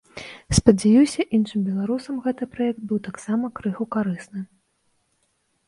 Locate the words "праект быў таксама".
2.55-3.53